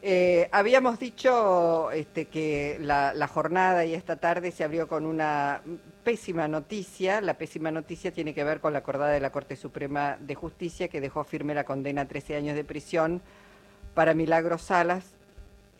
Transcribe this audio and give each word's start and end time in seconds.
Eh, 0.00 0.48
habíamos 0.52 1.00
dicho 1.00 1.90
este, 1.90 2.26
que 2.26 2.78
la, 2.80 3.26
jornada 3.26 3.84
y 3.84 3.94
esta 3.94 4.16
tarde 4.16 4.52
se 4.52 4.62
abrió 4.62 4.86
con 4.86 5.04
una 5.04 5.60
pésima 6.04 6.46
noticia. 6.46 7.20
La 7.20 7.34
pésima 7.34 7.70
noticia 7.70 8.12
tiene 8.12 8.32
que 8.34 8.44
ver 8.44 8.60
con 8.60 8.72
la 8.72 8.80
acordada 8.80 9.12
de 9.12 9.20
la 9.20 9.30
Corte 9.30 9.56
Suprema 9.56 10.16
de 10.20 10.34
Justicia 10.34 10.88
que 10.88 11.00
dejó 11.00 11.24
firme 11.24 11.54
la 11.54 11.64
condena 11.64 12.02
a 12.02 12.08
13 12.08 12.36
años 12.36 12.54
de 12.54 12.64
prisión 12.64 13.22
para 13.94 14.14
Milagro 14.14 14.58
Salas. 14.58 15.16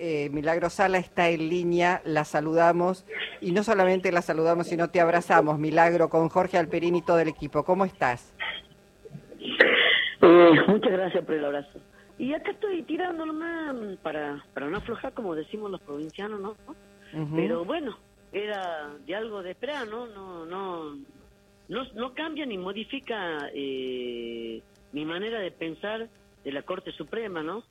Eh, 0.00 0.28
Milagro 0.30 0.70
Sala 0.70 0.98
está 0.98 1.28
en 1.28 1.48
línea, 1.48 2.02
la 2.04 2.24
saludamos 2.24 3.04
y 3.40 3.50
no 3.50 3.64
solamente 3.64 4.12
la 4.12 4.22
saludamos, 4.22 4.68
sino 4.68 4.90
te 4.90 5.00
abrazamos, 5.00 5.58
Milagro, 5.58 6.08
con 6.08 6.28
Jorge 6.28 6.56
Alperín 6.56 6.94
y 6.94 7.02
todo 7.02 7.18
el 7.18 7.28
equipo. 7.28 7.64
¿Cómo 7.64 7.84
estás? 7.84 8.32
Eh, 10.20 10.50
muchas 10.68 10.92
gracias 10.92 11.24
por 11.24 11.34
el 11.34 11.44
abrazo. 11.44 11.80
Y 12.18 12.34
acá 12.34 12.50
estoy 12.50 12.82
tirando 12.82 13.24
nomás 13.24 13.96
para, 14.02 14.44
para 14.52 14.68
no 14.68 14.78
aflojar, 14.78 15.14
como 15.14 15.34
decimos 15.34 15.70
los 15.70 15.80
provincianos, 15.80 16.40
¿no? 16.40 16.56
Pero 17.34 17.64
bueno, 17.64 17.96
era 18.32 18.94
de 19.06 19.14
algo 19.14 19.42
de 19.42 19.52
esperar, 19.52 19.86
¿no? 19.88 20.06
No, 20.06 20.44
no, 20.44 20.96
no, 21.68 21.84
no 21.94 22.14
cambia 22.14 22.44
ni 22.44 22.58
modifica 22.58 23.48
eh, 23.54 24.62
mi 24.92 25.04
manera 25.04 25.38
de 25.38 25.52
pensar 25.52 26.08
de 26.44 26.52
la 26.52 26.62
Corte 26.62 26.92
Suprema, 26.92 27.42
¿no? 27.42 27.62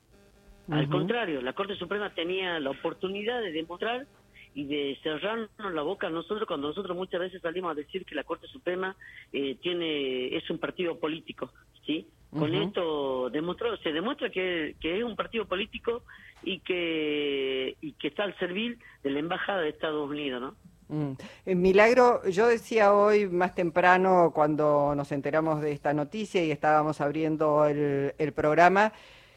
Al 0.70 0.88
contrario, 0.88 1.40
la 1.40 1.54
Corte 1.54 1.76
Suprema 1.76 2.12
tenía 2.14 2.60
la 2.60 2.70
oportunidad 2.70 3.40
de 3.40 3.52
demostrar 3.52 4.06
y 4.54 4.64
de 4.64 4.98
cerrarnos 5.02 5.72
la 5.72 5.82
boca 5.82 6.08
a 6.08 6.10
nosotros 6.10 6.46
cuando 6.46 6.68
nosotros 6.68 6.96
muchas 6.96 7.20
veces 7.20 7.40
salimos 7.40 7.70
a 7.70 7.74
decir 7.74 8.04
que 8.04 8.14
la 8.14 8.24
Corte 8.24 8.46
Suprema 8.48 8.94
eh, 9.32 9.56
tiene 9.62 10.36
es 10.36 10.48
un 10.50 10.58
partido 10.58 10.98
político, 10.98 11.52
¿sí? 11.86 12.06
Con 12.30 12.54
esto 12.54 13.30
demostró, 13.30 13.76
se 13.78 13.90
demuestra 13.90 14.28
que, 14.28 14.76
que, 14.80 14.98
es 14.98 15.04
un 15.04 15.16
partido 15.16 15.46
político 15.46 16.02
y 16.42 16.60
que, 16.60 17.76
y 17.80 17.92
que 17.92 18.08
está 18.08 18.24
al 18.24 18.38
servir 18.38 18.78
de 19.02 19.10
la 19.10 19.20
Embajada 19.20 19.62
de 19.62 19.70
Estados 19.70 20.10
Unidos, 20.10 20.40
¿no? 20.40 20.54
Mm. 20.88 21.12
Eh, 21.46 21.54
Milagro, 21.54 22.26
yo 22.28 22.46
decía 22.46 22.92
hoy 22.92 23.28
más 23.28 23.54
temprano 23.54 24.32
cuando 24.34 24.94
nos 24.94 25.12
enteramos 25.12 25.60
de 25.60 25.72
esta 25.72 25.92
noticia 25.92 26.44
y 26.44 26.50
estábamos 26.50 27.00
abriendo 27.00 27.66
el, 27.66 28.14
el 28.18 28.32
programa, 28.32 28.92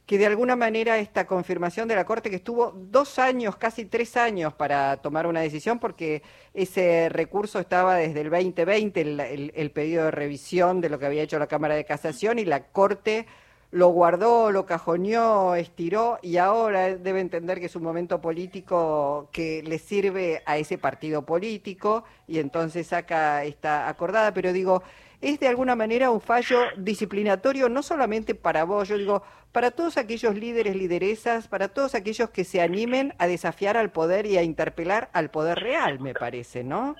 que 0.06 0.18
de 0.18 0.26
alguna 0.26 0.56
manera 0.56 0.98
esta 0.98 1.26
confirmación 1.26 1.88
de 1.88 1.96
la 1.96 2.06
Corte, 2.06 2.30
que 2.30 2.36
estuvo 2.38 2.72
dos 2.72 3.20
años, 3.20 3.56
casi 3.56 3.86
tres 3.86 4.18
años 4.18 4.54
para 4.54 4.98
tomar 4.98 5.28
una 5.28 5.42
decisión, 5.42 5.80
porque 5.80 6.22
ese 6.54 7.08
recurso 7.10 7.60
estaba 7.60 7.96
desde 7.96 8.22
el 8.22 8.30
2020, 8.30 9.02
el, 9.02 9.52
el, 9.56 9.72
pedido 9.72 10.06
de 10.06 10.12
revisión 10.12 10.82
de 10.82 10.90
lo 10.90 11.00
que 11.00 11.06
había 11.06 11.24
hecho 11.24 11.40
la 11.40 11.48
Cámara 11.48 11.76
de 11.76 11.86
Casación, 11.86 12.40
y 12.40 12.46
la 12.46 12.68
Corte 12.68 13.26
lo 13.72 13.88
guardó, 13.88 14.52
lo 14.52 14.66
cajoneó, 14.66 15.56
estiró, 15.56 16.20
y 16.22 16.38
ahora 16.38 16.96
debe 16.98 17.22
entender 17.22 17.60
que 17.60 17.68
es 17.68 17.76
un 17.76 17.84
momento 17.84 18.20
político 18.20 19.30
que 19.32 19.64
le 19.64 19.80
sirve 19.80 20.44
a 20.46 20.58
ese 20.58 20.78
partido 20.78 21.26
político, 21.26 22.04
y 22.28 22.40
entonces 22.40 22.88
saca 22.88 23.46
esta 23.46 23.88
acordada, 23.88 24.34
pero 24.34 24.52
digo, 24.52 24.84
es 25.22 25.40
de 25.40 25.48
alguna 25.48 25.76
manera 25.76 26.12
un 26.12 26.20
fallo 26.20 26.60
disciplinatorio 26.78 27.70
no 27.70 27.82
solamente 27.82 28.36
para 28.36 28.66
vos, 28.66 28.90
yo 28.90 28.98
digo, 28.98 29.24
para 29.54 29.72
todos 29.72 29.98
aquellos 29.98 30.36
líderes, 30.36 30.76
lideresas, 30.76 31.48
para 31.48 31.70
todos 31.70 31.96
aquellos 31.96 32.30
que 32.30 32.44
se 32.44 32.62
animen 32.62 33.14
a 33.20 33.28
desafiar 33.28 33.78
al 33.78 33.92
poder 33.92 34.26
y 34.26 34.38
a 34.38 34.44
interpelar 34.44 35.10
al 35.14 35.30
poder 35.30 35.60
real, 35.60 36.00
me 36.00 36.14
parece, 36.14 36.64
¿no? 36.64 36.96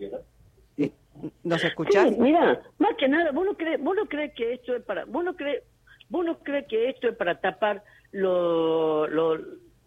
Eh, 0.00 0.10
¿Nos 1.42 1.62
escuchás? 1.64 2.16
mira, 2.18 2.62
más 2.78 2.96
que 2.96 3.08
nada, 3.08 3.30
vos 3.32 3.44
no 3.44 3.54
crees, 3.54 3.80
vos 3.82 3.96
no 3.96 4.06
crees 4.06 4.34
que 4.34 4.54
esto 4.54 4.74
es 4.74 4.82
para, 4.82 5.04
vos 5.04 5.24
no 5.24 5.34
crees, 5.36 5.62
vos 6.08 6.24
no 6.24 6.38
crees 6.38 6.66
que 6.66 6.88
esto 6.88 7.08
es 7.08 7.16
para 7.16 7.40
tapar 7.40 7.82
lo, 8.12 9.06
lo, 9.08 9.38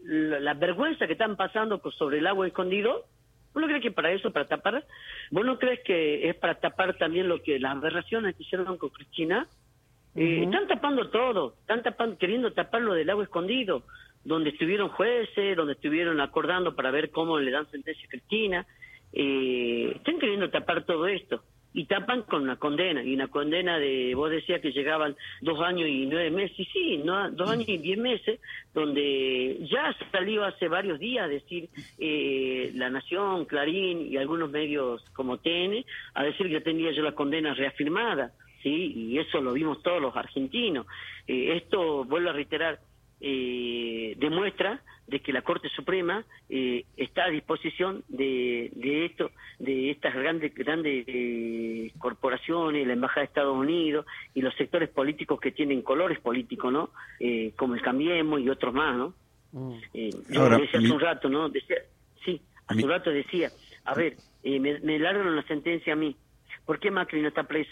la 0.03 0.53
vergüenza 0.53 1.05
que 1.05 1.13
están 1.13 1.35
pasando 1.35 1.81
sobre 1.91 2.19
el 2.19 2.27
agua 2.27 2.47
escondido. 2.47 3.05
¿Vos 3.53 3.61
no 3.61 3.67
crees 3.67 3.81
que 3.81 3.91
para 3.91 4.11
eso, 4.11 4.31
para 4.31 4.47
tapar? 4.47 4.85
¿Vos 5.31 5.45
no 5.45 5.57
crees 5.57 5.79
que 5.83 6.29
es 6.29 6.35
para 6.35 6.55
tapar 6.55 6.95
también 6.97 7.27
lo 7.27 7.41
que 7.41 7.59
las 7.59 7.75
aberraciones 7.75 8.35
que 8.35 8.43
hicieron 8.43 8.77
con 8.77 8.89
Cristina? 8.89 9.47
Eh, 10.15 10.43
están 10.43 10.67
tapando 10.67 11.09
todo, 11.09 11.55
están 11.61 11.83
tapando, 11.83 12.17
queriendo 12.17 12.51
tapar 12.53 12.81
lo 12.81 12.93
del 12.93 13.09
agua 13.09 13.23
escondido, 13.23 13.83
donde 14.23 14.49
estuvieron 14.49 14.89
jueces, 14.89 15.55
donde 15.55 15.73
estuvieron 15.73 16.19
acordando 16.21 16.75
para 16.75 16.91
ver 16.91 17.11
cómo 17.11 17.39
le 17.39 17.51
dan 17.51 17.69
sentencia 17.69 18.05
a 18.05 18.09
Cristina. 18.09 18.65
Eh, 19.19 19.93
están 19.95 20.19
queriendo 20.19 20.51
tapar 20.51 20.85
todo 20.85 21.07
esto. 21.07 21.41
Y 21.73 21.85
tapan 21.85 22.21
con 22.23 22.43
una 22.43 22.57
condena. 22.57 23.03
Y 23.03 23.15
una 23.15 23.27
condena 23.27 23.79
de 23.79 24.13
vos 24.13 24.29
decías 24.29 24.61
que 24.61 24.71
llegaban 24.71 25.15
dos 25.41 25.59
años 25.61 25.89
y 25.89 26.05
nueve 26.05 26.29
meses. 26.29 26.59
Y 26.59 26.65
sí 26.65 26.97
no 27.03 27.31
dos 27.31 27.49
años 27.49 27.67
y 27.67 27.79
diez 27.79 27.97
meses 27.97 28.39
donde 28.75 29.57
ya 29.71 29.95
salió 30.11 30.45
hace 30.45 30.67
varios 30.67 30.99
días 30.99 31.29
decir 31.29 31.69
eh, 31.97 32.71
la 32.75 32.91
Nación 32.91 33.45
Clarín 33.45 34.11
y 34.11 34.17
algunos 34.17 34.51
medios 34.51 35.03
como 35.13 35.37
TN 35.37 35.83
a 36.13 36.23
decir 36.23 36.47
que 36.49 36.61
tenía 36.61 36.91
yo 36.91 37.01
la 37.01 37.13
condena 37.13 37.55
reafirmada 37.55 38.31
sí 38.61 38.93
y 38.95 39.17
eso 39.17 39.41
lo 39.41 39.53
vimos 39.53 39.81
todos 39.81 40.01
los 40.01 40.15
argentinos. 40.15 40.85
Eh, 41.27 41.57
esto 41.57 42.05
vuelvo 42.05 42.29
a 42.29 42.33
reiterar 42.33 42.79
eh, 43.19 44.13
demuestra 44.17 44.81
de 45.07 45.21
que 45.21 45.31
la 45.31 45.41
Corte 45.41 45.69
Suprema 45.69 46.25
eh, 46.49 46.85
está 46.97 47.25
a 47.25 47.29
disposición 47.29 48.03
de, 48.09 48.71
de 48.75 49.05
esto, 49.05 49.31
de 49.57 49.91
estas 49.91 50.13
grandes 50.13 50.53
grandes 50.53 51.05
eh, 51.07 51.91
corporaciones, 51.97 52.85
la 52.85 52.93
Embajada 52.93 53.21
de 53.21 53.27
Estados 53.27 53.55
Unidos 53.55 54.05
y 54.33 54.41
los 54.41 54.53
sectores 54.55 54.89
políticos 54.89 55.39
que 55.39 55.51
tienen 55.51 55.81
colores 55.81 56.19
políticos, 56.19 56.71
¿no? 56.71 56.91
Eh, 57.19 57.53
como 57.55 57.75
el 57.75 57.81
Cambiemos 57.81 58.41
y 58.41 58.49
otros 58.49 58.73
más, 58.73 58.95
¿no? 58.97 59.13
Mm. 59.53 59.73
yo 60.29 60.49
decía 60.49 60.79
hace 60.79 60.91
un 60.91 60.99
rato, 60.99 61.29
¿no? 61.29 61.49
Decía, 61.49 61.77
sí, 62.25 62.41
hace 62.67 62.83
un 62.83 62.89
rato 62.89 63.09
decía, 63.09 63.49
a 63.85 63.95
ver, 63.95 64.17
me, 64.43 64.79
me 64.79 64.99
largan 64.99 65.27
una 65.27 65.47
sentencia 65.47 65.93
a 65.93 65.95
mí. 65.95 66.17
¿Por 66.65 66.79
qué 66.79 66.91
Macri 66.91 67.21
no 67.21 67.29
está 67.29 67.43
preso? 67.43 67.71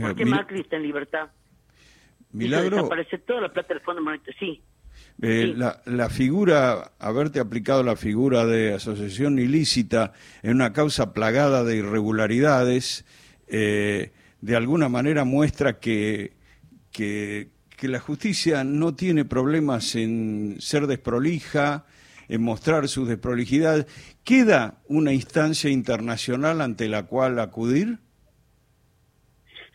¿Por 0.00 0.16
qué 0.16 0.24
Macri 0.24 0.60
está 0.60 0.76
en 0.76 0.82
libertad? 0.82 1.30
Milagro. 2.32 2.86
Aparece 2.86 3.18
toda 3.18 3.42
la 3.42 3.52
plata 3.52 3.74
del 3.74 3.82
Fondo 3.82 4.00
Monetario. 4.00 4.34
Sí. 4.38 4.62
Eh, 5.22 5.52
la, 5.54 5.82
la, 5.84 6.08
figura, 6.08 6.92
haberte 6.98 7.40
aplicado 7.40 7.82
la 7.82 7.96
figura 7.96 8.46
de 8.46 8.72
asociación 8.72 9.38
ilícita 9.38 10.14
en 10.42 10.52
una 10.52 10.72
causa 10.72 11.12
plagada 11.12 11.62
de 11.62 11.76
irregularidades, 11.76 13.04
eh, 13.46 14.12
de 14.40 14.56
alguna 14.56 14.88
manera 14.88 15.24
muestra 15.24 15.78
que, 15.78 16.32
que, 16.90 17.48
que, 17.76 17.88
la 17.88 18.00
justicia 18.00 18.64
no 18.64 18.94
tiene 18.94 19.26
problemas 19.26 19.94
en 19.94 20.56
ser 20.58 20.86
desprolija, 20.86 21.84
en 22.28 22.42
mostrar 22.42 22.88
sus 22.88 23.06
desprolijidades. 23.06 23.86
¿Queda 24.24 24.80
una 24.88 25.12
instancia 25.12 25.68
internacional 25.68 26.62
ante 26.62 26.88
la 26.88 27.02
cual 27.02 27.40
acudir? 27.40 27.98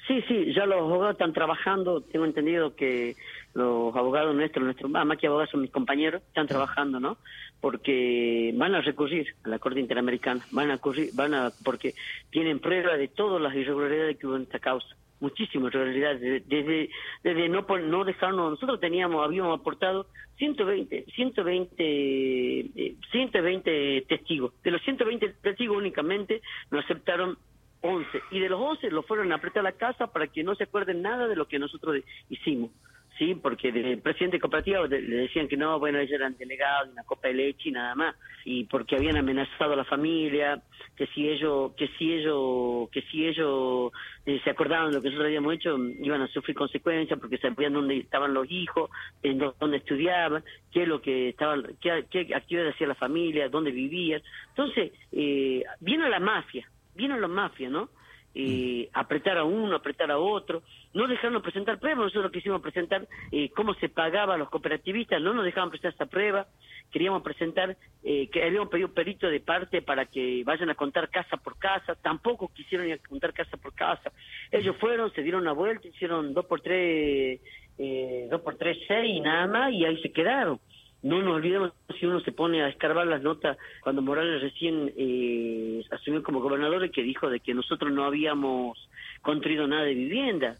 Sí, 0.07 0.21
sí, 0.27 0.53
ya 0.53 0.65
los 0.65 0.79
abogados 0.79 1.13
están 1.13 1.33
trabajando, 1.33 2.01
tengo 2.01 2.25
entendido 2.25 2.75
que 2.75 3.15
los 3.55 3.95
abogados 3.95 4.35
nuestros, 4.35 4.65
nuestros, 4.65 4.91
más 4.91 5.17
que 5.17 5.27
abogados 5.27 5.49
son 5.49 5.61
mis 5.61 5.71
compañeros, 5.71 6.21
están 6.27 6.45
trabajando, 6.45 6.99
¿no? 6.99 7.17
Porque 7.61 8.53
van 8.55 8.75
a 8.75 8.81
recurrir 8.81 9.33
a 9.45 9.49
la 9.49 9.59
Corte 9.59 9.79
Interamericana, 9.79 10.45
van 10.51 10.71
a 10.71 10.73
recurrir, 10.73 11.11
van 11.13 11.33
a, 11.33 11.51
porque 11.63 11.95
tienen 12.29 12.59
prueba 12.59 12.97
de 12.97 13.07
todas 13.07 13.41
las 13.41 13.55
irregularidades 13.55 14.17
que 14.17 14.27
hubo 14.27 14.35
en 14.35 14.41
esta 14.43 14.59
causa, 14.59 14.93
muchísimas 15.21 15.73
irregularidades, 15.73 16.45
desde, 16.49 16.89
desde 17.23 17.47
no, 17.47 17.61
no 17.61 18.03
dejarnos, 18.03 18.51
nosotros 18.51 18.81
teníamos, 18.81 19.23
habíamos 19.23 19.57
aportado 19.57 20.07
120, 20.37 21.05
120, 21.15 22.95
120 23.09 24.05
testigos, 24.09 24.51
de 24.63 24.71
los 24.71 24.81
120 24.81 25.29
testigos 25.41 25.77
únicamente 25.77 26.41
nos 26.71 26.83
aceptaron 26.83 27.37
11. 27.85 28.21
Y 28.31 28.39
de 28.39 28.49
los 28.49 28.59
11 28.59 28.89
lo 28.89 29.03
fueron 29.03 29.31
a 29.31 29.35
apretar 29.35 29.61
a 29.61 29.69
la 29.69 29.71
casa 29.71 30.07
para 30.07 30.27
que 30.27 30.43
no 30.43 30.55
se 30.55 30.63
acuerden 30.63 31.03
nada 31.03 31.27
de 31.27 31.35
lo 31.35 31.47
que 31.47 31.59
nosotros 31.59 31.97
hicimos. 32.29 32.71
Sí, 33.17 33.33
porque 33.33 33.69
el 33.69 33.99
presidente 33.99 34.41
cooperativo 34.41 34.87
le 34.87 34.99
decían 34.99 35.47
que 35.47 35.55
no, 35.55 35.79
bueno, 35.79 35.99
ellos 35.99 36.11
eran 36.11 36.35
delegados 36.37 36.87
de 36.87 36.93
una 36.93 37.03
copa 37.03 37.29
de 37.29 37.35
leche 37.35 37.69
y 37.69 37.71
nada 37.71 37.95
más. 37.95 38.15
Y 38.43 38.65
porque 38.65 38.97
habían 38.97 39.15
amenazado 39.15 39.71
a 39.71 39.77
la 39.77 39.85
familia, 39.85 40.61
que 40.97 41.07
si 41.07 41.29
ellos, 41.29 41.71
que 41.77 41.87
si 41.97 42.13
ellos, 42.13 42.89
que 42.89 43.01
si 43.03 43.25
ellos 43.25 43.93
eh, 44.25 44.41
se 44.43 44.49
acordaban 44.49 44.89
de 44.89 44.97
lo 44.97 45.01
que 45.01 45.07
nosotros 45.07 45.27
habíamos 45.27 45.53
hecho, 45.53 45.77
iban 45.77 46.23
a 46.23 46.27
sufrir 46.27 46.57
consecuencias 46.57 47.17
porque 47.17 47.37
sabían 47.37 47.73
dónde 47.73 47.97
estaban 47.97 48.33
los 48.33 48.51
hijos, 48.51 48.89
en 49.23 49.37
dónde 49.37 49.77
estudiaban, 49.77 50.43
qué 50.73 50.83
es 50.83 50.87
lo 50.87 51.01
que 51.01 51.29
estaban, 51.29 51.63
qué, 51.79 51.91
actividades 52.35 52.75
hacía 52.75 52.87
la 52.87 52.95
familia, 52.95 53.47
dónde 53.47 53.71
vivían. 53.71 54.21
Entonces, 54.49 54.91
eh, 55.13 55.63
viene 55.79 56.09
la 56.09 56.19
mafia, 56.19 56.69
vienen 56.95 57.21
los 57.21 57.29
mafias, 57.29 57.71
¿no? 57.71 57.89
Eh, 58.37 58.89
apretar 58.91 59.37
a 59.37 59.45
uno, 59.45 59.77
apretar 59.77 60.11
a 60.11 60.17
otro, 60.17 60.61
no 60.93 61.07
dejarnos 61.07 61.41
presentar 61.41 61.79
pruebas, 61.79 62.03
nosotros 62.03 62.33
quisimos 62.33 62.61
presentar 62.61 63.07
eh, 63.31 63.49
cómo 63.55 63.73
se 63.75 63.87
pagaba 63.87 64.33
a 64.33 64.37
los 64.37 64.49
cooperativistas, 64.49 65.21
no 65.21 65.33
nos 65.33 65.45
dejaban 65.45 65.69
presentar 65.69 65.93
esta 65.93 66.05
prueba, 66.07 66.45
queríamos 66.91 67.23
presentar 67.23 67.77
eh, 68.03 68.27
que 68.29 68.43
habíamos 68.43 68.67
pedido 68.67 68.93
perito 68.93 69.27
de 69.27 69.39
parte 69.39 69.81
para 69.81 70.05
que 70.05 70.43
vayan 70.43 70.69
a 70.69 70.75
contar 70.75 71.09
casa 71.09 71.37
por 71.37 71.57
casa, 71.57 71.95
tampoco 71.95 72.51
quisieron 72.53 72.87
ir 72.87 72.95
a 72.95 73.07
contar 73.07 73.31
casa 73.33 73.55
por 73.55 73.73
casa, 73.73 74.11
ellos 74.51 74.75
fueron, 74.81 75.13
se 75.13 75.21
dieron 75.23 75.43
una 75.43 75.53
vuelta, 75.53 75.87
hicieron 75.87 76.33
dos 76.33 76.45
por 76.45 76.59
tres 76.59 77.39
eh, 77.77 78.27
dos 78.29 78.41
por 78.41 78.57
tres, 78.57 78.77
seis 78.85 79.21
nada 79.21 79.47
más, 79.47 79.71
y 79.71 79.85
ahí 79.85 80.01
se 80.01 80.11
quedaron. 80.11 80.59
No 81.05 81.21
nos 81.21 81.35
olvidemos 81.35 81.71
si 81.99 82.07
uno 82.07 82.19
se 82.21 82.31
pone 82.31 82.63
a 82.63 82.67
escarbar 82.67 83.05
las 83.05 83.21
notas 83.21 83.59
cuando 83.81 84.01
Morales 84.01 84.41
recién 84.41 84.91
eh, 84.97 85.83
asumió 85.91 86.23
como 86.23 86.41
gobernador 86.41 86.83
y 86.83 86.89
que 86.89 87.03
dijo 87.03 87.29
de 87.29 87.41
que 87.41 87.53
nosotros 87.53 87.93
no 87.93 88.05
habíamos 88.05 88.89
construido 89.21 89.67
nada 89.67 89.83
de 89.83 89.93
vivienda. 89.93 90.55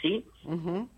¿Sí? 0.00 0.24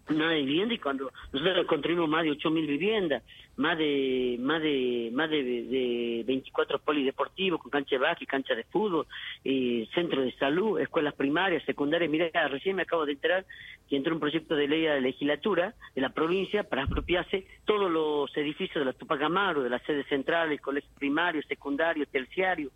Nada 0.09 0.33
de 0.33 0.43
vivienda 0.43 0.75
y 0.75 0.79
cuando 0.79 1.11
nosotros 1.33 1.67
construimos 1.67 2.09
más 2.09 2.25
de 2.25 2.31
8.000 2.31 2.67
viviendas, 2.67 3.23
más 3.57 3.77
de 3.77 4.37
más 4.41 4.63
de 4.63 5.11
más 5.13 5.29
de, 5.29 5.43
de 5.43 6.25
24 6.27 6.79
polideportivos 6.79 7.61
con 7.61 7.71
cancha 7.71 7.97
de 7.97 7.99
básquet, 7.99 8.29
cancha 8.29 8.55
de 8.55 8.65
fútbol, 8.65 9.07
eh, 9.45 9.87
centros 9.95 10.25
de 10.25 10.33
salud, 10.33 10.81
escuelas 10.81 11.15
primarias, 11.15 11.63
secundarias. 11.65 12.11
Mira, 12.11 12.49
recién 12.49 12.77
me 12.77 12.83
acabo 12.83 13.05
de 13.05 13.13
enterar 13.13 13.45
que 13.89 13.97
entró 13.97 14.15
un 14.15 14.21
proyecto 14.21 14.55
de 14.55 14.69
ley 14.69 14.87
a 14.87 14.95
la 14.95 15.01
legislatura 15.01 15.75
de 15.95 16.01
la 16.01 16.11
provincia 16.11 16.63
para 16.65 16.85
apropiarse 16.85 17.47
todos 17.65 17.91
los 17.91 18.35
edificios 18.37 18.77
de 18.77 18.85
la 18.85 18.93
Tupac 18.93 19.21
Amaru, 19.23 19.63
de 19.63 19.71
las 19.71 19.83
sedes 19.83 20.07
centrales, 20.07 20.61
colegios 20.61 20.93
primarios, 20.99 21.45
secundarios, 21.47 22.09
terciarios, 22.09 22.73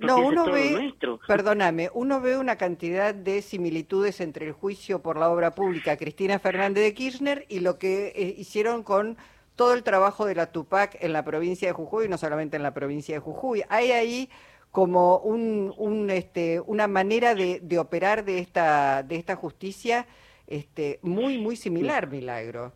no, 0.00 0.18
uno 0.18 0.46
ve, 0.46 0.94
perdóname, 1.26 1.90
uno 1.94 2.20
ve 2.20 2.38
una 2.38 2.56
cantidad 2.56 3.14
de 3.14 3.42
similitudes 3.42 4.20
entre 4.20 4.46
el 4.46 4.52
juicio 4.52 5.02
por 5.02 5.18
la 5.18 5.30
obra 5.30 5.54
pública 5.54 5.96
Cristina 5.96 6.38
Fernández 6.38 6.84
de 6.84 6.94
Kirchner 6.94 7.46
y 7.48 7.60
lo 7.60 7.78
que 7.78 8.12
eh, 8.14 8.34
hicieron 8.36 8.82
con 8.82 9.16
todo 9.56 9.74
el 9.74 9.82
trabajo 9.82 10.26
de 10.26 10.34
la 10.34 10.50
Tupac 10.50 10.96
en 11.00 11.12
la 11.12 11.24
provincia 11.24 11.68
de 11.68 11.74
Jujuy, 11.74 12.06
y 12.06 12.08
no 12.08 12.18
solamente 12.18 12.56
en 12.56 12.62
la 12.62 12.74
provincia 12.74 13.14
de 13.14 13.20
Jujuy. 13.20 13.62
Hay 13.68 13.92
ahí 13.92 14.28
como 14.70 15.18
un, 15.18 15.72
un 15.76 16.10
este, 16.10 16.60
una 16.60 16.88
manera 16.88 17.36
de, 17.36 17.60
de, 17.60 17.78
operar 17.78 18.24
de 18.24 18.40
esta, 18.40 19.04
de 19.04 19.14
esta 19.16 19.36
justicia 19.36 20.06
este, 20.46 20.98
muy, 21.02 21.38
muy 21.38 21.56
similar, 21.56 22.08
Milagro. 22.08 22.72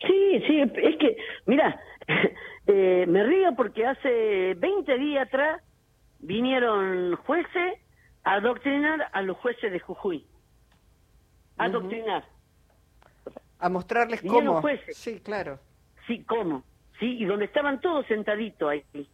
Sí, 0.00 0.42
sí, 0.46 0.60
es 0.60 0.96
que, 0.98 1.16
mira, 1.46 1.80
Eh, 2.66 3.04
me 3.06 3.22
río 3.22 3.54
porque 3.56 3.86
hace 3.86 4.54
20 4.54 4.98
días 4.98 5.28
atrás 5.28 5.62
vinieron 6.18 7.16
jueces 7.16 7.78
a 8.24 8.34
adoctrinar 8.34 9.08
a 9.12 9.22
los 9.22 9.36
jueces 9.38 9.70
de 9.70 9.78
Jujuy. 9.78 10.26
A 11.58 11.64
adoctrinar. 11.64 12.24
A 13.58 13.68
mostrarles 13.68 14.20
cómo. 14.22 14.62
Sí, 14.92 15.20
claro. 15.20 15.58
Sí, 16.06 16.24
cómo. 16.24 16.64
Sí, 16.98 17.18
y 17.18 17.24
donde 17.24 17.44
estaban 17.44 17.80
todos 17.80 18.06
sentaditos 18.06 18.68
ahí. 18.68 19.08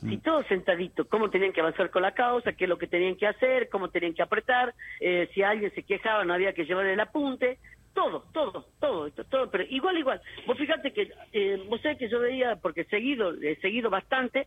Sí, 0.00 0.18
todos 0.18 0.46
sentaditos, 0.46 1.08
cómo 1.08 1.28
tenían 1.28 1.52
que 1.52 1.60
avanzar 1.60 1.90
con 1.90 2.02
la 2.02 2.12
causa, 2.12 2.52
qué 2.52 2.64
es 2.64 2.68
lo 2.68 2.78
que 2.78 2.86
tenían 2.86 3.16
que 3.16 3.26
hacer, 3.26 3.68
cómo 3.68 3.90
tenían 3.90 4.14
que 4.14 4.22
apretar, 4.22 4.72
eh, 5.00 5.28
si 5.34 5.42
alguien 5.42 5.74
se 5.74 5.82
quejaba 5.82 6.24
no 6.24 6.34
había 6.34 6.52
que 6.52 6.64
llevarle 6.64 6.92
el 6.92 7.00
apunte, 7.00 7.58
todo, 7.98 8.22
todo, 8.32 8.64
todo, 8.78 9.10
todo, 9.10 9.50
pero 9.50 9.64
igual, 9.68 9.98
igual. 9.98 10.20
Vos 10.46 10.56
fíjate 10.56 10.92
que, 10.92 11.10
eh, 11.32 11.60
vos 11.68 11.80
sabés 11.80 11.98
que 11.98 12.08
yo 12.08 12.20
veía, 12.20 12.54
porque 12.54 12.84
seguido, 12.84 13.34
he 13.42 13.56
seguido 13.56 13.90
bastante 13.90 14.46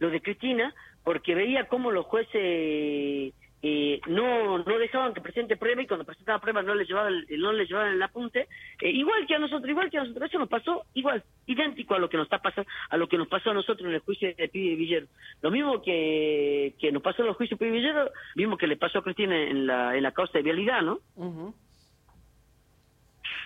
lo 0.00 0.10
de 0.10 0.20
Cristina, 0.20 0.74
porque 1.02 1.34
veía 1.34 1.66
cómo 1.66 1.90
los 1.90 2.04
jueces 2.04 3.32
eh, 3.62 4.00
no 4.06 4.58
no 4.58 4.78
dejaban 4.78 5.14
que 5.14 5.22
presente 5.22 5.56
prueba 5.56 5.80
y 5.80 5.86
cuando 5.86 6.04
presentaba 6.04 6.38
prueba 6.38 6.62
no 6.62 6.74
le 6.74 6.84
llevaban 6.84 7.24
no 7.38 7.54
le 7.54 7.64
llevaban 7.64 7.94
el 7.94 8.02
apunte. 8.02 8.48
Eh, 8.82 8.90
igual 8.90 9.26
que 9.26 9.36
a 9.36 9.38
nosotros 9.38 9.70
igual 9.70 9.90
que 9.90 9.96
a 9.96 10.02
nosotros 10.02 10.28
eso 10.28 10.38
nos 10.38 10.50
pasó 10.50 10.84
igual 10.92 11.24
idéntico 11.46 11.94
a 11.94 11.98
lo 11.98 12.10
que 12.10 12.18
nos 12.18 12.26
está 12.26 12.42
pasando 12.42 12.68
a 12.90 12.98
lo 12.98 13.08
que 13.08 13.16
nos 13.16 13.28
pasó 13.28 13.52
a 13.52 13.54
nosotros 13.54 13.88
en 13.88 13.94
el 13.94 14.00
juicio 14.00 14.34
de 14.36 14.48
Pibe 14.48 14.76
Villero. 14.76 15.06
Lo 15.40 15.50
mismo 15.50 15.80
que, 15.80 16.74
que 16.78 16.92
nos 16.92 17.02
pasó 17.02 17.22
en 17.22 17.28
el 17.28 17.34
juicio 17.34 17.56
de 17.56 17.64
Pibe 17.64 17.78
Villero 17.78 18.10
mismo 18.34 18.58
que 18.58 18.66
le 18.66 18.76
pasó 18.76 18.98
a 18.98 19.02
Cristina 19.02 19.34
en 19.34 19.66
la 19.66 19.96
en 19.96 20.02
la 20.02 20.12
causa 20.12 20.36
de 20.36 20.42
vialidad 20.42 20.82
no 20.82 20.98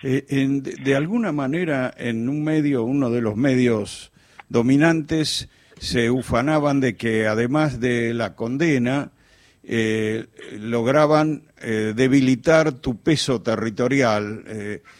eh, 0.01 0.47
de, 0.83 0.95
alguna 0.95 1.31
manera, 1.31 1.93
en 1.97 2.29
un 2.29 2.43
medio, 2.43 2.83
uno 2.83 3.09
de 3.09 3.21
los 3.21 3.35
medios 3.35 4.11
dominantes, 4.47 5.49
se 5.77 6.09
ufanaban 6.09 6.79
de 6.79 6.95
que 6.95 7.27
además 7.27 7.79
de 7.79 8.13
la 8.13 8.35
condena, 8.35 9.11
eh, 9.63 10.27
lograban 10.53 11.43
eh, 11.61 11.93
debilitar 11.95 12.71
tu 12.73 13.01
peso 13.01 13.41
territorial. 13.41 14.43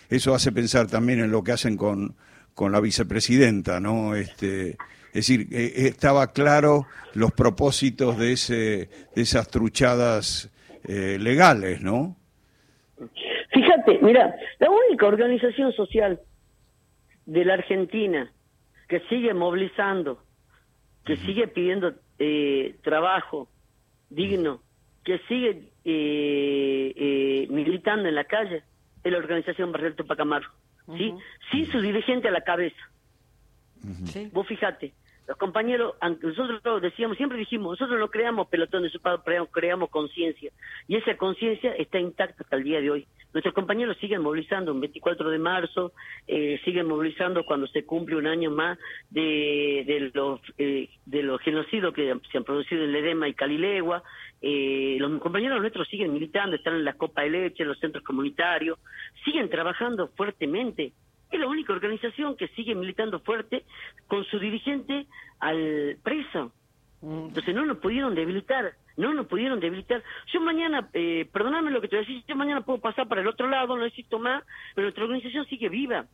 eso 0.10 0.36
hace 0.36 0.52
pensar 0.52 0.88
también 0.88 1.20
en 1.20 1.32
lo 1.32 1.44
que 1.44 1.54
hacen 1.54 1.78
con, 1.78 2.16
con 2.54 2.72
la 2.72 2.80
vicepresidenta, 2.80 3.80
¿no? 3.80 4.16
Este, 4.16 4.72
es 4.72 5.28
decir, 5.28 5.48
estaba 5.52 6.32
claro 6.34 6.86
los 7.14 7.32
propósitos 7.32 8.18
de, 8.18 8.34
ese, 8.34 8.90
de 9.16 9.22
esas 9.22 9.48
truchadas 9.48 10.50
legales, 10.86 11.82
¿no? 11.82 12.16
Fíjate, 13.70 14.00
mira, 14.02 14.36
la 14.58 14.70
única 14.72 15.06
organización 15.06 15.72
social 15.74 16.20
de 17.28 17.46
la 17.46 17.54
Argentina 17.54 18.32
que 18.88 19.00
sigue 19.02 19.32
movilizando, 19.36 20.24
que 21.06 21.18
sigue 21.18 21.48
pidiendo 21.48 21.94
eh, 22.18 22.76
trabajo 22.82 23.48
digno, 24.10 24.62
que 25.04 25.20
sigue 25.28 25.70
eh, 25.86 26.94
eh, 26.96 27.48
militando 27.52 28.10
en 28.10 28.16
la 28.16 28.24
calle, 28.24 28.64
es 29.04 29.12
la 29.12 29.20
organización 29.20 29.72
Barrio 29.72 29.94
Tupac 29.94 30.20
¿sí? 30.98 31.14
Sin 31.52 31.66
su 31.68 31.80
dirigente 31.80 32.28
a 32.28 32.32
la 32.32 32.42
cabeza. 32.42 32.90
¿Sí? 34.06 34.32
Vos 34.34 34.48
fíjate, 34.48 34.94
los 35.30 35.38
compañeros, 35.38 35.94
nosotros 36.24 36.82
decíamos, 36.82 37.16
siempre 37.16 37.38
dijimos, 37.38 37.80
nosotros 37.80 38.00
no 38.00 38.10
creamos 38.10 38.48
de 38.50 38.90
su 38.90 39.00
creamos 39.52 39.92
conciencia. 39.92 40.52
Y 40.88 40.96
esa 40.96 41.16
conciencia 41.18 41.72
está 41.74 42.00
intacta 42.00 42.42
hasta 42.42 42.56
el 42.56 42.64
día 42.64 42.82
de 42.82 42.90
hoy. 42.90 43.08
Nuestros 43.32 43.54
compañeros 43.54 43.96
siguen 43.98 44.24
movilizando 44.24 44.72
un 44.72 44.80
24 44.80 45.30
de 45.30 45.38
marzo, 45.38 45.94
eh, 46.26 46.60
siguen 46.66 46.88
movilizando 46.88 47.46
cuando 47.46 47.68
se 47.68 47.86
cumple 47.86 48.16
un 48.16 48.26
año 48.26 48.50
más 48.50 48.80
de, 49.12 49.84
de 49.86 50.12
los 50.16 50.42
eh, 50.58 50.90
de 51.06 51.22
los 51.22 51.40
genocidios 51.42 51.94
que 51.94 52.12
se 52.32 52.38
han 52.40 52.44
producido 52.44 52.84
en 52.84 52.92
Ledema 52.92 53.28
y 53.28 53.36
Calilegua. 53.36 54.02
Eh, 54.42 54.98
los 55.00 55.22
compañeros 55.22 55.62
nuestros 55.62 55.88
siguen 55.90 56.12
militando, 56.12 56.56
están 56.56 56.74
en 56.74 56.86
la 56.86 56.94
Copa 56.94 57.22
de 57.22 57.30
Leche, 57.30 57.62
en 57.62 57.70
los 57.70 57.78
centros 57.78 58.04
comunitarios, 58.04 58.80
siguen 59.24 59.48
trabajando 59.48 60.08
fuertemente 60.08 60.92
es 61.32 61.40
la 61.40 61.48
única 61.48 61.74
organización 61.74 62.36
que 62.36 62.48
sigue 62.50 62.76
militando 62.76 63.20
fuerte 63.20 63.64
con 64.08 64.24
su 64.26 64.40
dirigente 64.40 65.08
al 65.40 65.98
preso. 66.04 66.52
Mm. 67.02 67.28
Entonces 67.28 67.56
no 67.56 67.66
nos 67.66 67.78
pudieron 67.78 68.16
debilitar, 68.16 68.74
no 68.98 69.14
nos 69.14 69.28
pudieron 69.28 69.60
debilitar. 69.60 70.04
Yo 70.34 70.42
mañana, 70.42 70.90
eh, 70.94 71.28
perdóname 71.32 71.72
lo 71.72 71.82
que 71.82 71.88
te 71.88 71.96
voy 71.96 72.06
a 72.06 72.08
decir, 72.08 72.24
yo 72.28 72.36
mañana 72.36 72.62
puedo 72.62 72.80
pasar 72.80 73.08
para 73.08 73.22
el 73.22 73.28
otro 73.28 73.48
lado, 73.48 73.76
no 73.76 73.84
necesito 73.84 74.20
más, 74.20 74.44
pero 74.76 74.86
nuestra 74.86 75.04
organización 75.04 75.46
sigue 75.46 75.70
viva. 75.70 76.06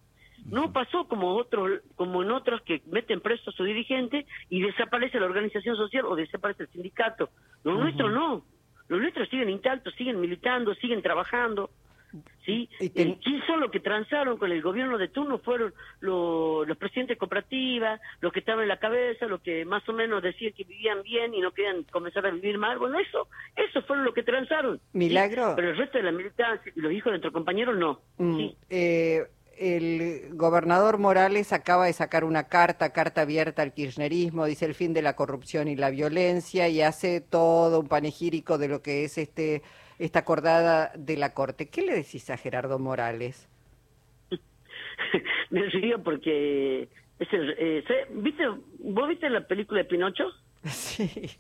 No 0.46 0.72
pasó 0.72 1.08
como 1.08 1.36
otros, 1.36 1.82
como 1.96 2.22
en 2.22 2.30
otros 2.30 2.62
que 2.62 2.84
meten 2.86 3.20
preso 3.20 3.50
a 3.50 3.54
su 3.54 3.64
dirigente 3.64 4.28
y 4.50 4.62
desaparece 4.62 5.20
la 5.20 5.26
organización 5.26 5.76
social 5.76 6.06
o 6.06 6.16
desaparece 6.16 6.64
el 6.64 6.70
sindicato. 6.70 7.30
Los 7.64 7.80
nuestros 7.80 8.12
no. 8.14 8.46
Los 8.88 9.02
nuestros 9.02 9.28
siguen 9.30 9.50
intactos, 9.50 9.96
siguen 9.96 10.22
militando, 10.22 10.76
siguen 10.76 11.02
trabajando. 11.02 11.72
¿Sí? 12.46 12.70
Eh, 12.80 12.92
¿Quién 12.92 13.42
son 13.48 13.60
los 13.60 13.72
que 13.72 13.80
transaron 13.80 14.38
con 14.38 14.52
el 14.52 14.62
gobierno 14.62 14.98
de 14.98 15.08
turno? 15.08 15.40
Fueron 15.40 15.74
los, 16.00 16.68
los 16.68 16.78
presidentes 16.78 17.18
cooperativas, 17.18 18.00
los 18.22 18.32
que 18.32 18.40
estaban 18.40 18.64
en 18.64 18.70
la 18.70 18.80
cabeza, 18.80 19.26
los 19.26 19.42
que 19.42 19.66
más 19.66 19.88
o 19.90 19.94
menos 19.94 20.22
decían 20.22 20.54
que 20.54 20.64
vivían 20.64 21.02
bien 21.04 21.34
y 21.34 21.42
no 21.42 21.52
querían 21.52 21.84
comenzar 21.84 22.26
a 22.26 22.32
vivir 22.32 22.58
mal. 22.58 22.78
Bueno, 22.78 23.00
eso, 23.00 23.28
eso 23.56 23.82
fueron 23.84 24.06
los 24.06 24.14
que 24.14 24.24
transaron. 24.24 24.80
Milagro. 24.94 25.54
Pero 25.56 25.70
el 25.72 25.78
resto 25.78 25.98
de 25.98 26.04
la 26.04 26.12
militancia 26.12 26.72
y 26.76 26.80
los 26.80 26.92
hijos 26.92 27.06
de 27.06 27.12
nuestros 27.12 27.34
compañeros 27.34 27.78
no. 27.78 28.02
Mm, 28.18 28.48
eh, 28.70 29.26
el 29.58 30.30
gobernador 30.34 30.98
Morales 30.98 31.54
acaba 31.54 31.86
de 31.86 31.94
sacar 31.94 32.24
una 32.24 32.48
carta, 32.48 32.92
carta 32.92 33.22
abierta 33.22 33.62
al 33.62 33.74
kirchnerismo, 33.74 34.46
dice 34.46 34.66
el 34.66 34.76
fin 34.76 34.94
de 34.94 35.02
la 35.02 35.16
corrupción 35.16 35.68
y 35.68 35.76
la 35.76 35.90
violencia 35.90 36.68
y 36.68 36.82
hace 36.82 37.22
todo 37.22 37.80
un 37.80 37.88
panegírico 37.88 38.58
de 38.58 38.68
lo 38.68 38.82
que 38.82 39.06
es 39.06 39.18
este 39.18 39.64
esta 40.00 40.20
acordada 40.20 40.92
de 40.96 41.18
la 41.18 41.34
Corte. 41.34 41.70
¿Qué 41.70 41.82
le 41.82 41.94
decís 41.94 42.30
a 42.30 42.38
Gerardo 42.38 42.80
Morales? 42.80 43.48
Me 45.50 45.64
río 45.70 46.04
porque... 46.04 46.90
Es 47.18 47.32
el, 47.32 47.56
eh, 47.58 47.84
¿viste, 48.12 48.44
¿Vos 48.80 49.08
viste 49.08 49.30
la 49.30 49.48
película 49.48 49.80
de 49.82 49.86
Pinocho? 49.86 50.26
Sí. 50.66 51.38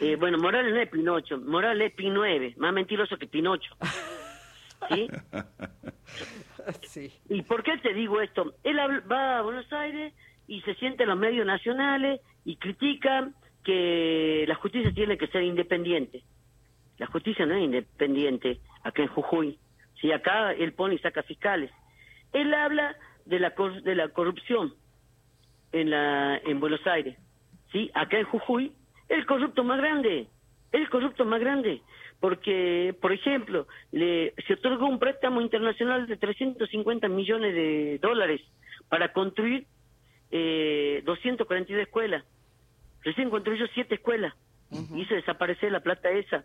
Eh, 0.00 0.16
bueno, 0.16 0.38
Morales 0.38 0.72
no 0.72 0.80
es 0.80 0.88
Pinocho, 0.88 1.38
Morales 1.38 1.92
es 1.92 1.96
P9, 1.96 2.56
más 2.56 2.72
mentiroso 2.72 3.16
que 3.16 3.26
Pinocho. 3.26 3.76
¿Sí? 4.88 5.08
sí. 6.82 7.12
¿Y 7.28 7.42
por 7.42 7.62
qué 7.62 7.78
te 7.78 7.92
digo 7.92 8.20
esto? 8.20 8.54
Él 8.62 8.78
va 8.78 9.38
a 9.38 9.42
Buenos 9.42 9.70
Aires 9.72 10.14
y 10.46 10.60
se 10.62 10.74
siente 10.76 11.02
en 11.02 11.10
los 11.10 11.18
medios 11.18 11.46
nacionales 11.46 12.20
y 12.44 12.56
critica 12.56 13.28
que 13.64 14.44
la 14.48 14.54
justicia 14.54 14.92
tiene 14.92 15.18
que 15.18 15.26
ser 15.28 15.42
independiente. 15.42 16.22
La 16.98 17.06
justicia 17.06 17.46
no 17.46 17.54
es 17.54 17.64
independiente 17.64 18.60
acá 18.82 19.02
en 19.02 19.08
Jujuy. 19.08 19.58
Si 20.00 20.12
acá 20.12 20.52
él 20.52 20.72
pone 20.72 20.94
y 20.94 20.98
saca 20.98 21.22
fiscales. 21.22 21.70
Él 22.32 22.52
habla 22.54 22.96
de 23.24 23.40
la 23.40 23.54
de 23.82 23.94
la 23.94 24.08
corrupción 24.08 24.74
en 25.72 25.90
la 25.90 26.38
en 26.38 26.60
Buenos 26.60 26.86
Aires. 26.86 27.16
Sí, 27.72 27.90
acá 27.94 28.18
en 28.18 28.24
Jujuy 28.24 28.72
el 29.08 29.26
corrupto 29.26 29.64
más 29.64 29.78
grande 29.78 30.28
el 30.72 30.88
corrupto 30.90 31.24
más 31.24 31.40
grande, 31.40 31.82
porque, 32.20 32.94
por 33.00 33.12
ejemplo, 33.12 33.66
le, 33.92 34.34
se 34.46 34.54
otorgó 34.54 34.86
un 34.86 34.98
préstamo 34.98 35.40
internacional 35.40 36.06
de 36.06 36.16
350 36.16 37.08
millones 37.08 37.54
de 37.54 37.98
dólares 38.02 38.42
para 38.88 39.12
construir 39.12 39.66
eh, 40.30 41.02
242 41.06 41.82
escuelas. 41.82 42.24
Recién 43.02 43.30
construyó 43.30 43.66
siete 43.72 43.94
escuelas. 43.94 44.34
Hizo 44.94 45.14
desaparecer 45.14 45.72
la 45.72 45.80
plata 45.80 46.10
esa. 46.10 46.44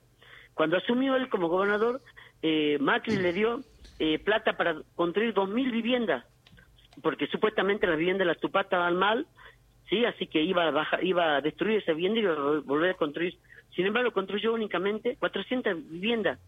Cuando 0.54 0.78
asumió 0.78 1.16
él 1.16 1.30
como 1.30 1.48
gobernador, 1.48 2.02
eh, 2.42 2.78
Macri 2.80 3.18
le 3.18 3.34
dio 3.34 3.62
eh, 4.00 4.20
plata 4.20 4.54
para 4.54 4.82
construir 4.96 5.34
2.000 5.34 5.72
viviendas, 5.72 6.26
porque 7.02 7.28
supuestamente 7.28 7.88
las 7.88 7.98
viviendas 7.98 8.28
de 8.28 8.34
la 8.34 8.40
Tupá 8.40 8.62
estaban 8.62 8.98
mal, 8.98 9.28
sí, 9.90 10.06
así 10.06 10.28
que 10.28 10.42
iba 10.42 10.68
a, 10.68 10.72
bajar, 10.72 11.04
iba 11.04 11.38
a 11.38 11.42
destruir 11.42 11.80
esa 11.80 11.94
vivienda 11.94 12.20
y 12.20 12.24
iba 12.24 12.34
a 12.34 12.60
volver 12.62 12.92
a 12.92 12.98
construir. 12.98 13.38
Sin 13.76 13.86
embargo, 13.86 14.12
construyó 14.12 14.54
únicamente 14.54 15.18
400 15.18 15.90
viviendas. 15.90 16.40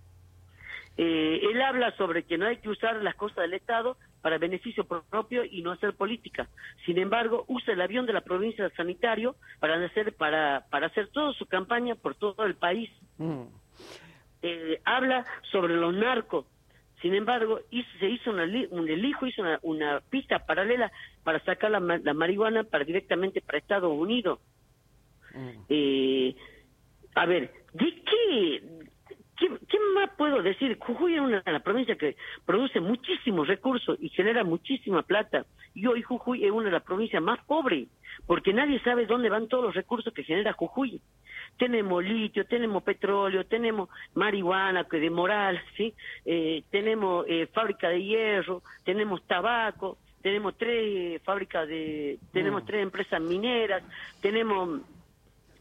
Eh, 0.97 1.41
él 1.51 1.61
habla 1.61 1.91
sobre 1.97 2.23
que 2.23 2.37
no 2.37 2.45
hay 2.45 2.57
que 2.57 2.69
usar 2.69 2.95
las 3.03 3.15
cosas 3.15 3.37
del 3.37 3.53
Estado 3.53 3.97
para 4.21 4.37
beneficio 4.37 4.85
propio 4.85 5.43
y 5.43 5.61
no 5.61 5.71
hacer 5.71 5.93
política. 5.93 6.47
Sin 6.85 6.97
embargo, 6.97 7.43
usa 7.47 7.73
el 7.73 7.81
avión 7.81 8.05
de 8.05 8.13
la 8.13 8.21
provincia 8.21 8.69
sanitario 8.77 9.35
para 9.59 9.83
hacer, 9.85 10.13
para, 10.13 10.65
para 10.69 10.87
hacer 10.87 11.09
toda 11.09 11.33
su 11.33 11.45
campaña 11.47 11.95
por 11.95 12.15
todo 12.15 12.45
el 12.45 12.55
país. 12.55 12.89
Mm. 13.17 13.43
Eh, 14.41 14.79
habla 14.85 15.25
sobre 15.51 15.75
los 15.75 15.93
narcos. 15.93 16.45
Sin 17.01 17.13
embargo, 17.13 17.59
se 17.99 18.09
hizo 18.09 18.31
una, 18.31 18.45
un, 18.71 18.89
el 18.89 19.05
hijo 19.05 19.27
hizo 19.27 19.43
una, 19.61 20.01
pista 20.09 20.39
paralela 20.45 20.91
para 21.23 21.43
sacar 21.43 21.71
la, 21.71 21.79
marihuana 21.79 22.63
para 22.63 22.83
directamente 22.83 23.41
para 23.41 23.57
Estados 23.57 23.91
Unidos. 23.91 24.39
Mm. 25.33 25.49
Eh, 25.69 26.35
a 27.15 27.25
ver, 27.25 27.51
¿de 27.73 28.01
qué, 28.03 28.84
puedo 30.35 30.49
decir? 30.49 30.77
Jujuy 30.77 31.15
es 31.15 31.21
una 31.21 31.39
de 31.39 31.51
las 31.51 31.61
provincias 31.61 31.97
que 31.97 32.17
produce 32.45 32.81
muchísimos 32.81 33.47
recursos 33.47 33.97
y 34.01 34.09
genera 34.09 34.43
muchísima 34.43 35.01
plata. 35.01 35.45
Y 35.73 35.87
hoy 35.87 36.01
Jujuy 36.01 36.43
es 36.43 36.51
una 36.51 36.65
de 36.65 36.71
las 36.71 36.83
provincias 36.83 37.23
más 37.23 37.39
pobres, 37.45 37.87
porque 38.27 38.53
nadie 38.53 38.81
sabe 38.81 39.05
dónde 39.05 39.29
van 39.29 39.47
todos 39.47 39.63
los 39.63 39.75
recursos 39.75 40.13
que 40.13 40.23
genera 40.23 40.53
Jujuy 40.53 40.99
tenemos 41.57 42.03
litio, 42.03 42.45
tenemos 42.45 42.83
petróleo, 42.83 43.45
tenemos 43.45 43.87
marihuana 44.13 44.83
que 44.83 44.99
de 44.99 45.09
moral, 45.09 45.61
¿sí? 45.77 45.93
Eh, 46.25 46.63
tenemos 46.69 47.25
eh, 47.29 47.47
fábrica 47.53 47.87
de 47.87 48.03
hierro, 48.03 48.61
tenemos 48.83 49.23
tabaco, 49.25 49.97
tenemos 50.21 50.57
tres 50.57 51.21
fábricas 51.21 51.65
de, 51.65 52.19
tenemos 52.33 52.63
mm. 52.63 52.65
tres 52.65 52.83
empresas 52.83 53.21
mineras, 53.21 53.83
tenemos 54.21 54.81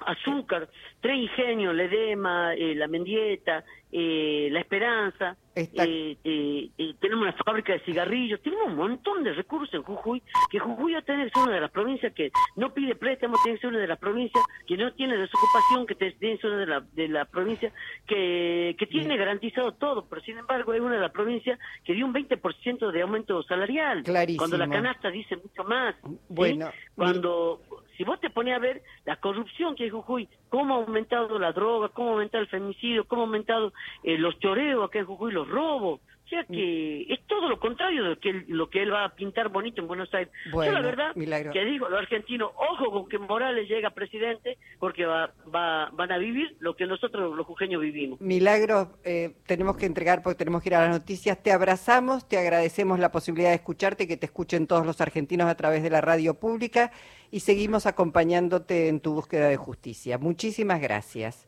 azúcar, 0.06 0.68
tres 1.00 1.16
ingenios, 1.16 1.74
la 1.74 1.84
Edema, 1.84 2.54
eh, 2.54 2.74
la 2.74 2.88
Mendieta, 2.88 3.64
eh, 3.90 4.48
La 4.50 4.60
Esperanza, 4.60 5.36
eh, 5.56 6.16
eh, 6.24 6.70
eh, 6.76 6.94
tenemos 7.00 7.22
una 7.22 7.32
fábrica 7.32 7.74
de 7.74 7.80
cigarrillos, 7.80 8.42
tenemos 8.42 8.66
un 8.66 8.76
montón 8.76 9.22
de 9.22 9.32
recursos 9.34 9.72
en 9.72 9.82
Jujuy, 9.82 10.20
que 10.50 10.58
Jujuy 10.58 10.94
va 10.94 10.98
a 10.98 11.02
tener 11.02 11.30
ser 11.30 11.42
una 11.44 11.54
de 11.54 11.60
las 11.60 11.70
provincias 11.70 12.12
que 12.12 12.32
no 12.56 12.74
pide 12.74 12.96
préstamos, 12.96 13.40
tiene 13.44 13.56
que 13.56 13.60
ser 13.60 13.70
una 13.70 13.78
de 13.78 13.86
las 13.86 13.98
provincias 13.98 14.44
que 14.66 14.76
no 14.76 14.92
tiene 14.94 15.16
desocupación, 15.16 15.86
que 15.86 15.94
tiene 15.94 16.36
que 16.36 16.38
ser 16.38 16.50
una 16.50 16.58
de 16.58 16.66
las 16.66 16.94
de 16.94 17.08
la 17.08 17.24
provincias 17.26 17.72
que, 18.06 18.74
que 18.76 18.86
tiene 18.86 19.16
garantizado 19.16 19.72
todo, 19.74 20.06
pero 20.06 20.20
sin 20.22 20.38
embargo 20.38 20.74
es 20.74 20.80
una 20.80 20.96
de 20.96 21.00
las 21.00 21.12
provincias 21.12 21.58
que 21.84 21.94
dio 21.94 22.04
un 22.04 22.14
20% 22.14 22.90
de 22.90 23.02
aumento 23.02 23.42
salarial, 23.44 24.02
cuando 24.36 24.58
la 24.58 24.68
canasta 24.68 25.08
dice 25.10 25.36
mucho 25.36 25.62
más. 25.62 25.94
Bueno, 26.28 26.70
cuando 26.96 27.60
si 27.96 28.04
vos 28.04 28.20
te 28.20 28.30
pones 28.30 28.54
a 28.54 28.58
ver 28.58 28.82
la 29.04 29.16
corrupción 29.16 29.74
que 29.74 29.84
hay 29.84 29.90
Jujuy, 29.90 30.28
cómo 30.48 30.74
ha 30.74 30.78
aumentado 30.78 31.38
la 31.38 31.52
droga, 31.52 31.88
cómo 31.88 32.10
ha 32.10 32.12
aumentado 32.12 32.42
el 32.42 32.48
femicidio, 32.48 33.04
cómo 33.06 33.22
ha 33.22 33.26
aumentado 33.26 33.72
eh, 34.02 34.18
los 34.18 34.38
choreos 34.38 34.84
acá 34.84 34.98
en 34.98 35.06
Jujuy, 35.06 35.32
los 35.32 35.48
robos. 35.48 36.00
O 36.24 36.28
sea 36.28 36.44
que 36.44 37.02
es 37.02 37.20
todo 37.26 37.50
lo 37.50 37.60
contrario 37.60 38.02
de 38.02 38.08
lo 38.10 38.18
que 38.18 38.30
él, 38.30 38.44
lo 38.48 38.70
que 38.70 38.82
él 38.82 38.92
va 38.92 39.04
a 39.04 39.14
pintar 39.14 39.50
bonito 39.50 39.82
en 39.82 39.86
Buenos 39.86 40.12
Aires. 40.14 40.32
Yo 40.50 40.72
la 40.72 40.80
verdad 40.80 41.14
que 41.14 41.64
digo, 41.66 41.88
los 41.88 41.98
argentinos, 41.98 42.50
ojo 42.56 42.90
con 42.90 43.08
que 43.08 43.18
Morales 43.18 43.68
llega 43.68 43.90
presidente, 43.90 44.56
porque 44.78 45.04
va, 45.04 45.32
va, 45.54 45.90
van 45.92 46.12
a 46.12 46.18
vivir 46.18 46.56
lo 46.60 46.76
que 46.76 46.86
nosotros 46.86 47.36
los 47.36 47.46
jujeños 47.46 47.82
vivimos. 47.82 48.20
Milagro, 48.22 48.98
eh, 49.04 49.34
tenemos 49.46 49.76
que 49.76 49.84
entregar 49.84 50.22
porque 50.22 50.38
tenemos 50.38 50.62
que 50.62 50.70
ir 50.70 50.76
a 50.76 50.88
las 50.88 50.98
noticias. 50.98 51.42
Te 51.42 51.52
abrazamos, 51.52 52.26
te 52.26 52.38
agradecemos 52.38 52.98
la 52.98 53.12
posibilidad 53.12 53.50
de 53.50 53.56
escucharte, 53.56 54.08
que 54.08 54.16
te 54.16 54.26
escuchen 54.26 54.66
todos 54.66 54.86
los 54.86 55.02
argentinos 55.02 55.48
a 55.48 55.54
través 55.56 55.82
de 55.82 55.90
la 55.90 56.00
radio 56.00 56.34
pública 56.34 56.90
y 57.30 57.40
seguimos 57.40 57.84
acompañándote 57.84 58.88
en 58.88 59.00
tu 59.00 59.12
búsqueda 59.12 59.48
de 59.48 59.58
justicia. 59.58 60.16
Muchísimas 60.16 60.80
gracias. 60.80 61.46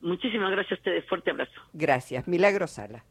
Muchísimas 0.00 0.50
gracias 0.52 0.72
a 0.72 0.74
ustedes. 0.76 1.04
Fuerte 1.06 1.32
abrazo. 1.32 1.60
Gracias. 1.74 2.26
Milagro 2.26 2.66
Sala. 2.66 3.04